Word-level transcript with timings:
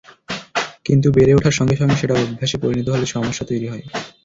কিন্তু 0.85 1.07
বেড়ে 1.11 1.33
ওঠার 1.35 1.55
সঙ্গে 1.59 1.75
সঙ্গে 1.75 1.95
সেটা 1.95 2.13
অভ্যাসে 2.17 2.57
পরিণত 2.63 2.87
হলে 2.89 3.05
সমস্যা 3.15 3.43
তৈরি 3.49 3.67
হয়। 3.67 3.83